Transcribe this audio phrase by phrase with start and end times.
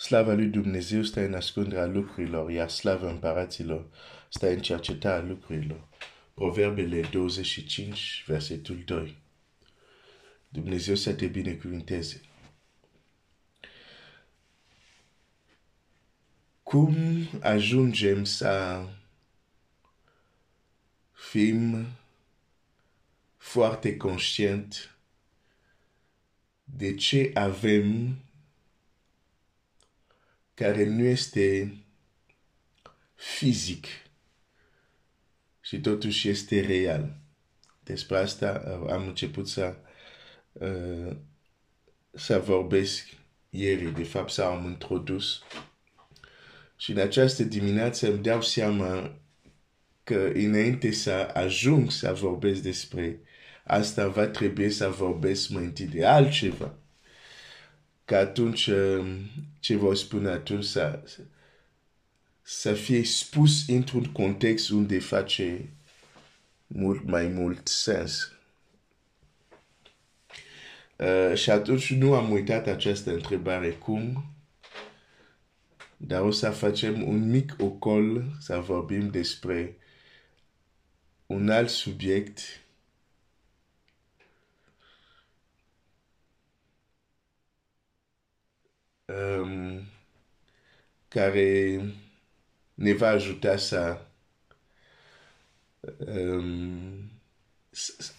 [0.00, 3.86] Slava lui Dumnezeu stă în ascunderea lucrurilor, iar slava împăraților
[4.28, 5.88] stă în cercetarea lucrurilor.
[6.34, 9.16] Proverbele 25, versetul 2.
[10.48, 12.20] Dumnezeu să te binecuvinteze.
[16.62, 16.96] Cum
[17.40, 18.82] ajungem să
[21.12, 21.86] fim
[23.36, 24.96] foarte conștient
[26.64, 28.16] de ce avem
[30.60, 31.74] care nu este
[33.14, 33.86] fizic
[35.60, 37.16] și totuși este real.
[37.82, 39.76] Despre asta uh, am început să,
[40.52, 41.16] uh,
[42.12, 43.06] să vorbesc
[43.50, 45.42] ieri, de fapt să am introdus.
[46.76, 49.16] Și în această dimineață îmi dau seama
[50.04, 53.20] că înainte să ajung să vorbesc despre
[53.64, 56.74] asta, va trebui să vorbesc mai întâi de altceva.
[58.10, 59.18] Că atunci um,
[59.60, 61.02] ce vă spun atunci să,
[62.42, 65.70] să fie spus într-un context unde face
[66.66, 68.32] mult mai mult sens.
[70.96, 74.24] Uh, și atunci nu am uitat această întrebare cum,
[75.96, 79.76] dar o să facem un mic ocol să vorbim despre
[81.26, 82.40] un alt subiect
[89.10, 89.82] um,
[91.08, 91.80] care
[92.74, 94.00] ne va ajuta să
[95.98, 97.10] um,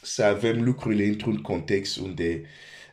[0.02, 2.44] să avem lucrurile într-un context unde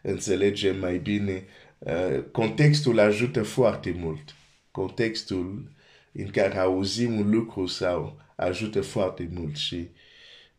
[0.03, 1.45] înțelegem mai bine.
[1.79, 4.35] Uh, contextul ajută foarte mult.
[4.71, 5.71] Contextul
[6.13, 9.89] în care auzim un lucru sau ajută foarte mult și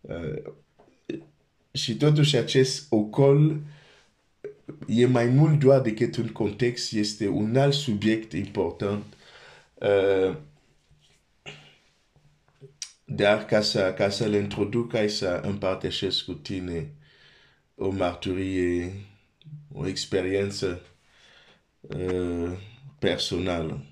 [0.01, 0.53] uh,
[1.71, 3.61] și totuși acest ocol
[4.88, 9.03] e mai mult doar decât un context, este un alt subiect important.
[9.73, 10.38] Uh,
[13.06, 16.94] dar ca să, ca să le introduc, ca să împărtășesc cu tine
[17.75, 18.94] o marturie,
[19.74, 20.81] o experiență
[21.81, 22.52] uh,
[23.00, 23.84] personală.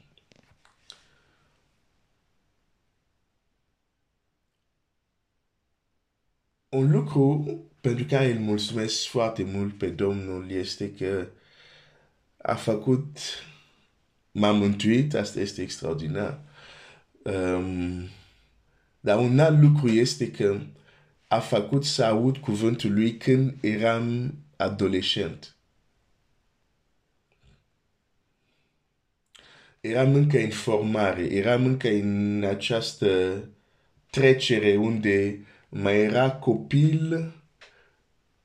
[6.70, 11.28] Un lucru pentru care îl mulțumesc foarte mult pe Domnul este că
[12.38, 13.18] a făcut,
[14.32, 16.40] m-a mântuit, asta este extraordinar.
[17.24, 18.08] Um,
[19.00, 20.60] dar un alt lucru este că
[21.28, 25.56] a făcut să aud cuvântul lui când eram adolescent.
[29.82, 33.44] Eram încă în formare, eram încă în această
[34.10, 35.40] trecere unde
[35.70, 37.34] mai era copil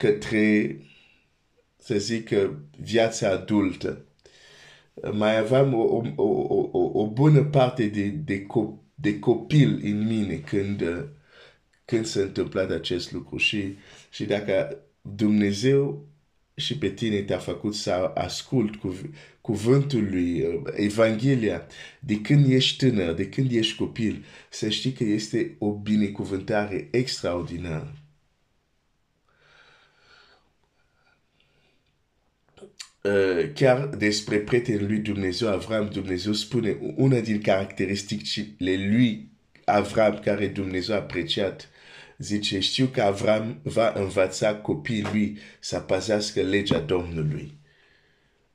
[0.03, 0.77] către,
[1.77, 2.31] să zic,
[2.77, 4.05] viața adultă.
[5.13, 10.07] Mai aveam o, o, o, o, o bună parte de, de, copil de copil în
[10.07, 10.83] mine când,
[11.85, 13.37] când s-a întâmplat acest lucru.
[13.37, 13.77] Și,
[14.11, 16.07] și dacă Dumnezeu
[16.55, 18.75] și pe tine te-a făcut să ascult
[19.41, 20.45] cuvântul lui,
[20.77, 21.67] Evanghelia,
[22.01, 28.02] de când ești tânăr, de când ești copil, să știi că este o binecuvântare extraordinară.
[33.55, 39.31] Chiar despre prietenul lui Dumnezeu, Avram, Dumnezeu spune una din caracteristicile lui
[39.65, 41.69] Avram care Dumnezeu a apreciat.
[42.19, 47.59] Zice, știu că Avram va învăța copiii lui să păzească legea Domnului.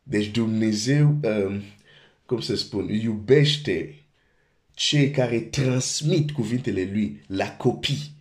[0.04, 1.62] Deci Dumnezeu, um,
[2.26, 3.96] cum să spun, iubește
[4.74, 8.12] cei care transmit cuvintele lui la copii.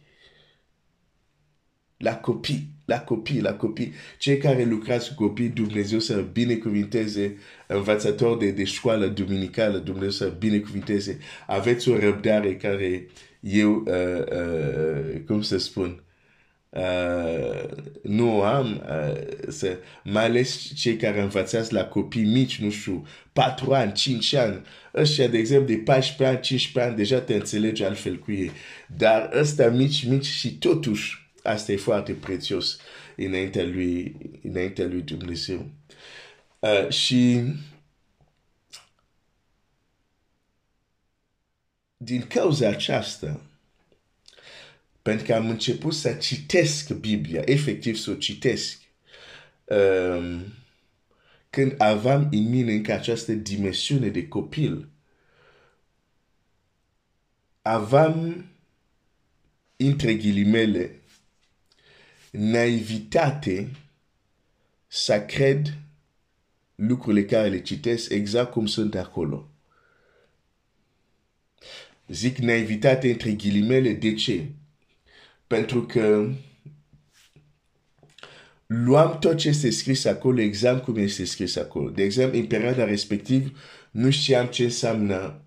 [1.96, 7.36] La copii la copii, la copii, cei care lucrați cu copii, Dumnezeu să binecuvinteze,
[7.66, 11.18] învățător de, de școală duminicală, Dumnezeu să binecuvinteze.
[11.46, 13.06] Aveți o răbdare care
[13.40, 16.02] eu, uh, uh, cum să spun,
[16.68, 17.68] uh,
[18.02, 23.72] nu am, uh, să, mai ales cei care învățați la copii mici, nu știu, 4
[23.72, 24.62] ani, 5 ani,
[24.94, 28.50] ăștia, de exemplu, de 14 ani, 15 ani, deja te înțelegi altfel cu ei.
[28.96, 32.78] Dar ăsta mici, mici și totuși, Asta e foarte prețios
[33.16, 35.70] înaintea lui, înaintea lui Dumnezeu.
[36.58, 37.42] Uh, și
[41.96, 43.40] din cauza aceasta,
[45.02, 48.78] pentru că am început să citesc Biblia, efectiv să o citesc,
[49.64, 50.44] um,
[51.50, 54.88] când aveam în mine încă această dimensiune de copil,
[57.62, 58.46] aveam,
[59.76, 61.00] între ghilimele,
[62.30, 63.70] naivitate
[64.86, 65.78] să cred
[66.74, 69.50] lucrurile care le citesc exact cum sunt acolo.
[72.08, 74.46] Zic naivitate între ghilimele, de ce?
[75.46, 76.30] Pentru că
[78.66, 81.90] luam tot ce este scris acolo exact cum este scris acolo.
[81.90, 83.50] De exemplu, în perioada respectivă
[83.90, 85.45] nu știam ce înseamnă o, o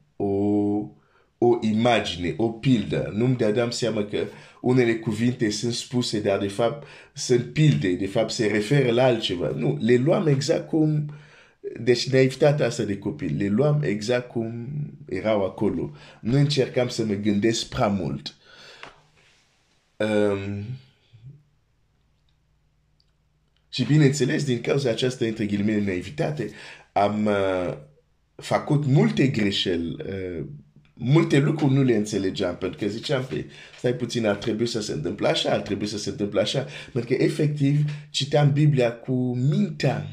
[1.79, 3.11] imagine, o pildă.
[3.15, 4.17] Nu-mi dădeam seama că
[4.61, 9.51] unele cuvinte sunt spuse, dar de fapt sunt pilde, de fapt se referă la altceva.
[9.55, 11.13] Nu, le luam exact cum...
[11.79, 14.67] Deci naivitatea asta de copil, le luam exact cum
[15.05, 15.91] erau acolo.
[16.21, 18.35] Nu încercam să mă gândesc prea mult.
[19.97, 20.63] Um,
[23.69, 26.49] și bineînțeles, din cauza aceasta, între ghilimele, naivitate,
[26.91, 27.77] am uh,
[28.35, 30.45] făcut multe greșeli, uh,
[31.01, 33.45] multe lucruri nu le înțelegeam, pentru că ziceam, pe,
[33.77, 37.15] stai puțin, ar trebui să se întâmple așa, ar trebui să se întâmple așa, pentru
[37.15, 37.79] că efectiv
[38.09, 40.07] citeam Biblia cu mintea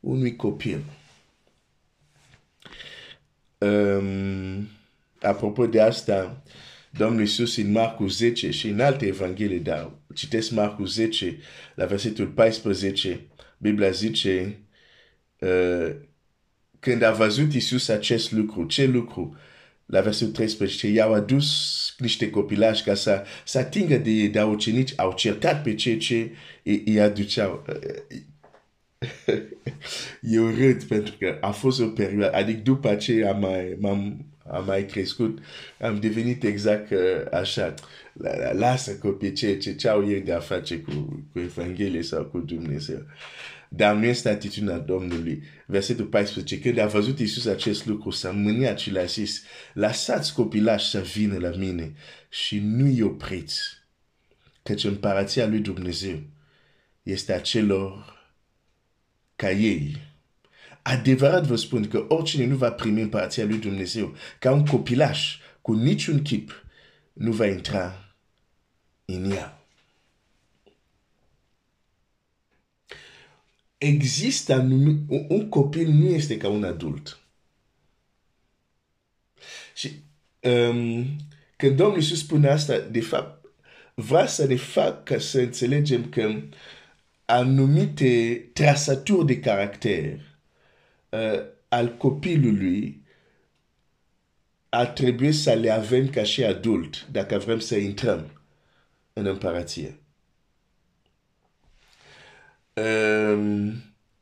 [0.00, 0.82] unui copil.
[3.58, 4.68] Um,
[5.20, 6.42] apropo de asta,
[6.90, 11.38] Domnul Iisus în Marcu 10 și în alte evanghelii, dar citesc Marcu 10,
[11.74, 13.20] la versetul 14,
[13.58, 14.58] Biblia zice,
[15.38, 15.94] uh,
[16.80, 19.36] când a văzut Iisus acest lucru, ce lucru?
[19.86, 21.48] La versetul 13, i-au adus
[21.98, 26.30] niște copilași ca să, să atingă de, de ucenici, au certat pe cei ce
[26.62, 27.64] îi aduceau.
[30.20, 34.64] Eu râd pentru că a fost o perioadă, adică după aceea am mai, m-am am
[34.64, 35.38] mai crescut,
[35.80, 36.98] am devenit exact uh,
[37.32, 37.74] așa.
[38.52, 42.38] Lasă copii ce, ce, ce au ei de a face cu, cu Evanghelie sau cu
[42.38, 43.02] Dumnezeu.
[43.68, 45.42] Dar nu este atitudinea Domnului.
[45.66, 46.60] Versetul 14.
[46.60, 51.38] Când a văzut Iisus acest lucru, s-a mâniat și le-a zis, lăsați copilași să vină
[51.38, 51.94] la mine
[52.28, 53.60] și nu-i opriți.
[54.62, 56.22] Căci împărația lui Dumnezeu
[57.02, 58.12] este a celor
[59.36, 60.12] ca ei
[60.84, 65.72] adevărat vă spun că oricine nu va primi împărăția lui Dumnezeu ca un copilaș cu
[65.72, 66.64] niciun chip,
[67.12, 68.14] nu va intra
[69.04, 69.63] în ea.
[73.84, 74.98] Există un,
[75.28, 77.18] un copil nu este ca un adult.
[79.74, 79.90] Și
[80.40, 81.06] um,
[81.56, 83.46] când Domnul Iisus spune asta, de fapt,
[83.94, 86.42] vrea să ne facă să înțelegem că
[87.24, 90.20] anumite trasaturi de caracter
[91.08, 93.02] uh, al copilului
[94.68, 98.42] ar trebui să le avem ca și adult dacă vrem să intrăm
[99.12, 99.98] în împărație.
[102.74, 103.72] Um,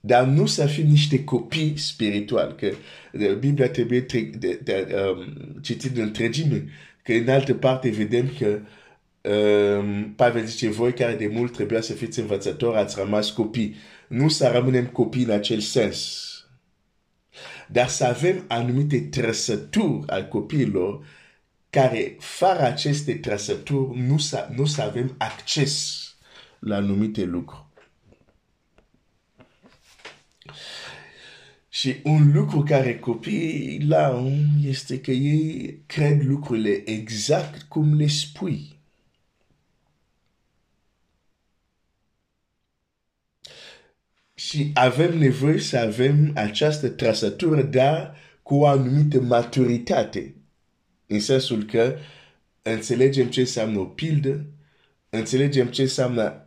[0.01, 2.73] dar nu să fim niște copii spirituali, că
[3.39, 6.65] Biblia trebuie de, de, de, um, citit în întregime,
[7.03, 8.59] că în altă parte vedem că
[9.31, 13.75] um, Pavel zice, voi care de mult trebuia să fiți învățători, ați rămas copii.
[14.09, 16.33] Nu să rămânem copii în acel sens
[17.73, 21.07] dar să avem anumite trăsături al copiilor
[21.71, 26.05] care, fără aceste trăsături, nu să, nu să avem acces
[26.59, 27.65] la anumite lucruri.
[31.69, 34.25] Și un lucru care copiii la
[34.65, 38.81] este că ei cred lucrurile exact cum le spui.
[44.49, 50.35] și avem nevoie să avem această trăsătură, dar cu o anumită maturitate.
[51.07, 51.97] În sensul că
[52.63, 54.45] înțelegem ce înseamnă o pildă,
[55.11, 56.47] înțelegem ce înseamnă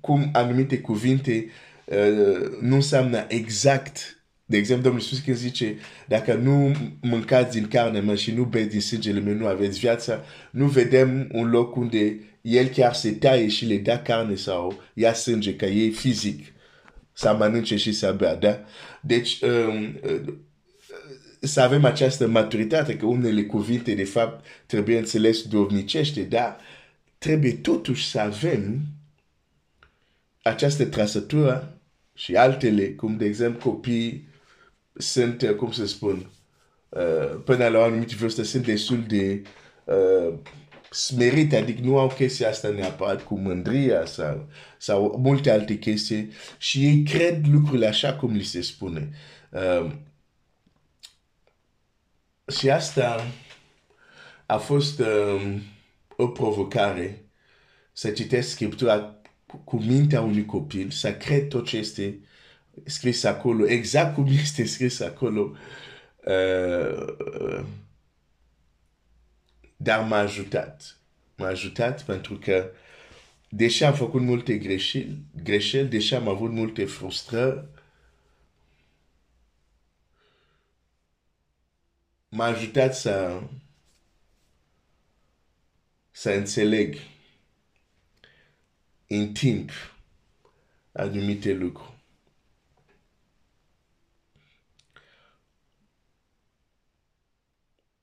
[0.00, 1.67] cum anumite cuvinte uh,
[2.60, 4.22] nu înseamnă exact.
[4.44, 5.76] De exemplu, Domnul Iisus când zice,
[6.06, 10.24] dacă nu mâncați din carne mea și nu beți din sângele meu, nu aveți viața,
[10.50, 15.12] nu vedem un loc unde el chiar se taie și le dă carne sau ia
[15.12, 16.46] sânge, că e fizic
[17.12, 18.60] să mănânce și să bea, da?
[19.00, 20.34] Deci, um, uh,
[21.40, 26.56] să avem această maturitate, că unele cuvinte, de fapt, trebuie înțeles dovnicește, dar
[27.18, 28.80] trebuie totuși să avem
[30.42, 31.77] această trăsătură
[32.18, 34.28] și altele, cum de exemplu copii
[34.94, 36.30] sunt, uh, cum să spun,
[36.88, 39.42] uh, până la o anumită vârstă, sunt destul de
[39.84, 40.34] uh,
[40.90, 44.48] smerite, adică nu au chestia asta neapărat cu mândria sau,
[44.78, 49.10] sau multe alte chestii și ei cred lucrurile așa cum li se spune.
[49.50, 49.92] Uh,
[52.58, 53.26] și asta
[54.46, 55.56] a fost uh,
[56.16, 57.24] o provocare
[57.92, 59.18] să citesc Scriptura
[59.64, 62.18] cu mintea unui copil, să cred tot ce este
[62.84, 65.56] scris acolo, exact cum este scris acolo,
[66.24, 67.64] uh, uh,
[69.76, 70.96] dar m-a ajutat.
[71.36, 72.70] M-a ajutat pentru că,
[73.48, 77.64] deși am făcut multe greșeli, greșeli deși am avut multe frustrări,
[82.28, 83.42] m-a ajutat să,
[86.10, 86.96] să înțeleg
[89.08, 89.70] în timp
[90.92, 91.96] anumite lucruri.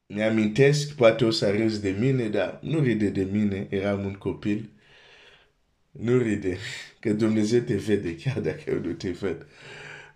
[0.07, 4.69] Mi-amintesc, poate o să râzi de mine, dar nu ride de mine, eram un copil.
[5.91, 6.57] Nu ride,
[6.99, 9.47] că Dumnezeu te vede, chiar dacă eu nu te văd.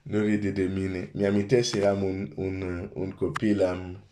[0.02, 1.10] Nu ride de mine.
[1.14, 4.04] Mi-amintesc, eram un, un, un copil, am,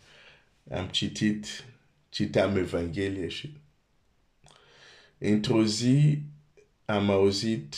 [0.71, 1.65] am citit,
[2.09, 3.57] citam Evanghelie și
[5.17, 6.21] într-o zi
[6.89, 7.75] am auzit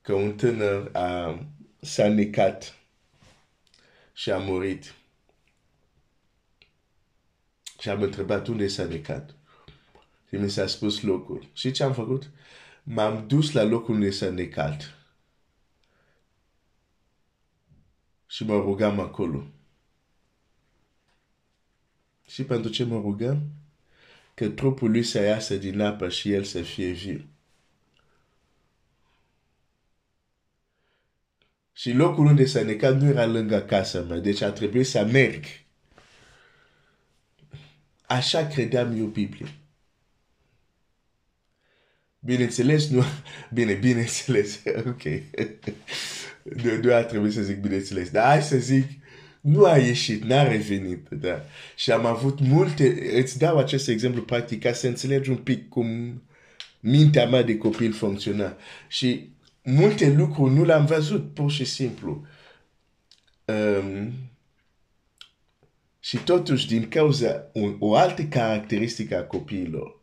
[0.00, 1.38] că un tânăr a,
[1.80, 2.78] s-a necat
[4.12, 4.94] și a murit.
[7.78, 9.34] Și am întrebat unde s-a necat.
[10.28, 11.48] Și mi s-a spus locul.
[11.52, 12.30] Și ce am făcut?
[12.82, 14.94] M-am dus la locul unde s-a necat.
[18.26, 19.46] Și mă rugam acolo.
[22.26, 23.42] Și pentru ce mă rugam?
[24.34, 27.24] Că trupul lui să iasă din apă și el să fie viu.
[31.76, 35.44] Și locul unde s-a necat nu era lângă casa mea, deci a trebuit să merg.
[38.06, 39.46] Așa credeam eu Biblie.
[42.18, 43.04] Bineînțeles, nu...
[43.52, 44.60] Bine, bineînțeles,
[44.92, 45.02] ok.
[46.42, 48.86] nu, nu a trebuit să zic bineînțeles, dar hai să zic,
[49.40, 51.08] nu a ieșit, n-a revenit.
[51.08, 51.44] Da.
[51.76, 56.22] Și am avut multe, îți dau acest exemplu practic ca să înțelegi un pic cum
[56.80, 58.56] mintea mea de copil funcționa.
[58.88, 59.28] Și
[59.64, 62.26] multe lucruri nu le-am văzut, pur și simplu.
[63.44, 64.12] Um,
[66.00, 70.00] și totuși, din cauza un, o altă caracteristică a copiilor,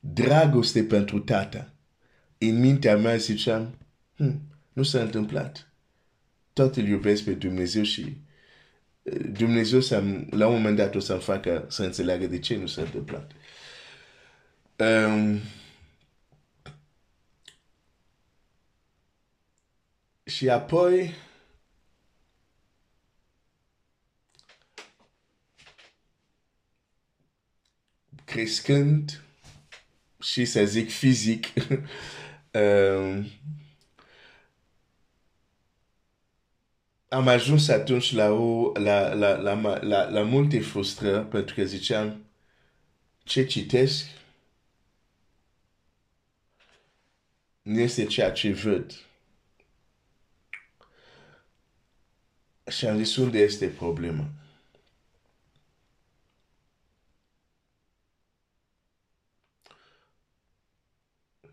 [0.00, 1.72] dragoste pentru tata,
[2.38, 3.78] în mintea mea ziceam,
[4.16, 4.40] hm,
[4.72, 5.72] nu s-a întâmplat.
[6.52, 8.16] Tot îl iubesc pe Dumnezeu și
[9.02, 12.66] uh, Dumnezeu să la un moment dat o să-mi facă să înțeleagă de ce nu
[12.66, 13.32] s-a întâmplat.
[14.76, 15.40] Um,
[20.30, 21.14] Și apoi
[28.24, 29.22] crescând
[30.20, 31.46] și să zic fizic,
[32.52, 33.26] um,
[37.08, 41.64] am ajuns atunci la, o, la, la, la, la, la, la multe frustrări pentru că
[41.64, 42.24] ziceam
[43.24, 44.06] ce citesc
[47.62, 49.09] nu este ceea ce văd.
[52.70, 54.28] Și am zis, unde este problema?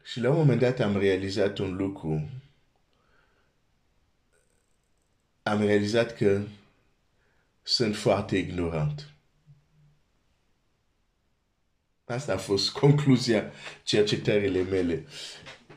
[0.04, 2.30] Și la un moment dat am realizat un lucru.
[5.44, 6.42] Am realizat că
[7.64, 9.12] sunt foarte ignorant.
[12.06, 13.52] Asta a fost concluzia
[13.84, 15.06] cercetările mele.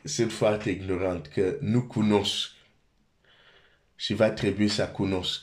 [0.03, 2.49] Sunt foarte ignorant, că nu cunosc
[4.01, 5.41] și va trebui să cunosc.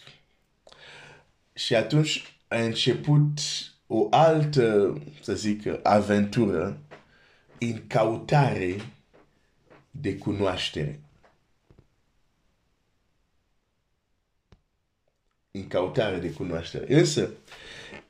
[1.55, 3.39] Și atunci a început
[3.87, 6.81] o altă, să zic, aventură
[7.59, 8.77] în cautare
[9.91, 11.01] de cunoaștere.
[15.51, 16.95] În cautare de cunoaștere.
[16.95, 17.31] Însă,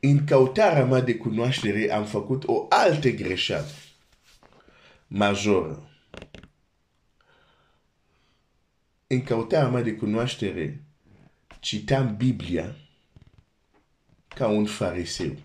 [0.01, 3.71] în cautarea mea de cunoaștere am făcut o altă greșeală
[5.07, 5.88] majoră.
[9.09, 10.85] În căutarea mea de cunoaștere,
[11.61, 12.77] citam Biblia
[14.29, 15.37] ca un fariseu.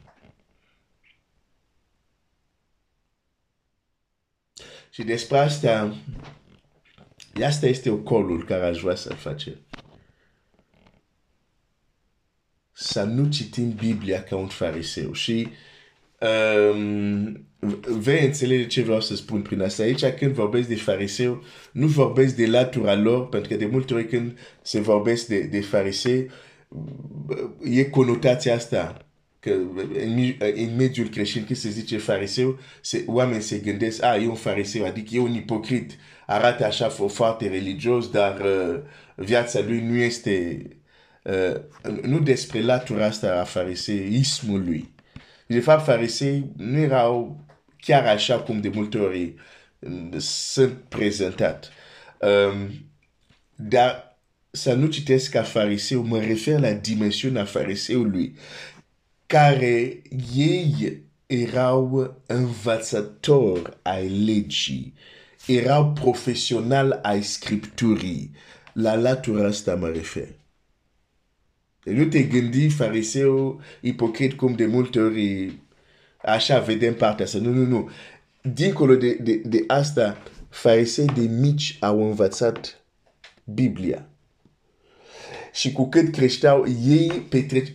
[4.89, 5.97] Și despre asta,
[7.43, 9.55] asta este ocolul care aș vrea să-l facem.
[12.71, 15.13] Să nu citim Biblia ca un fariseu.
[15.13, 15.49] Și
[16.19, 17.47] um,
[17.99, 19.83] vei înțelege ce vreau să spun prin asta.
[19.83, 24.07] Aici, când vorbesc de fariseu, nu vorbesc de latura lor, pentru că de multe ori
[24.07, 26.29] când se vorbesc de, de farisei,
[27.63, 28.97] e conotația asta.
[29.39, 29.49] Că
[30.05, 34.35] în, în mediul creștin, când se zice fariseu, se, oamenii se gândesc, a, e un
[34.35, 35.91] fariseu, adică e un ipocrit,
[36.25, 38.79] arată așa foarte religios, dar uh,
[39.15, 40.67] viața lui nu este,
[41.23, 44.93] uh, nu despre latura asta a fariseismului.
[45.47, 47.45] De fapt, farisei nu erau
[47.85, 49.33] chiar așa cum de multe ori
[49.79, 51.71] mm, sunt prezentat.
[52.19, 52.89] Um,
[53.55, 54.17] dar
[54.51, 58.35] să nu citesc ca fariseu, mă refer la dimensiunea fariseului,
[59.25, 60.01] care
[60.35, 64.93] ei erau învățători ai legii,
[65.47, 68.31] erau profesional ai scripturii.
[68.73, 70.27] La latura asta mă refer.
[71.83, 75.53] Nu te gândi fariseu ipocrit cum de multe ori
[76.23, 77.37] așa vedem partea asta.
[77.37, 77.89] Nu, nu, nu.
[78.41, 80.17] Dincolo de, de, de asta,
[80.49, 82.83] farisei de mici au învățat
[83.43, 84.07] Biblia.
[85.53, 87.67] Și cu cât creșteau, ei petrec...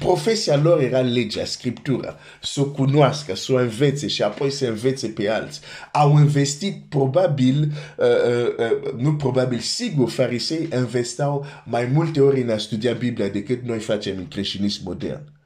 [0.00, 5.06] Profesia lor era legea, scriptura, să o cunoască, să o învețe și apoi să învețe
[5.08, 5.60] pe alți.
[5.92, 12.50] Au investit probabil, uh, uh, uh, nu probabil, sigur, farisei investau mai multe ori în
[12.50, 15.37] a studia Biblia decât noi facem în creștinism modern.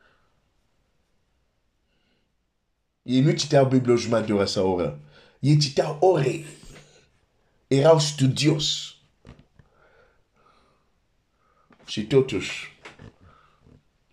[3.03, 5.01] Ei nu citeau Biblia o jumătate de oră sau o oră.
[5.41, 6.45] Ei citeau ore.
[7.67, 8.95] Erau studios.
[11.87, 12.79] Și totuși,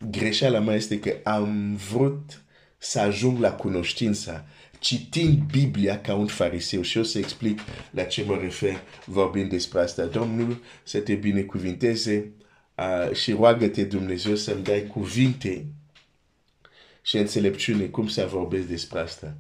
[0.09, 2.41] greșeala mea este că am vrut
[2.77, 4.45] să ajung la cunoștința
[4.79, 7.59] citind Biblia ca un fariseu și o să explic
[7.91, 10.05] la ce mă refer vorbind despre asta.
[10.05, 12.31] Domnul să te binecuvinteze
[12.77, 15.65] uh, și roagă-te Dumnezeu să-mi dai cuvinte
[17.09, 19.37] și înțelepciune cum să vorbesc despre asta.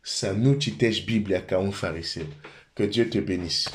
[0.00, 2.26] Să nu citești Biblia ca un fariseu.
[2.72, 3.70] Que Dieu te bénisse.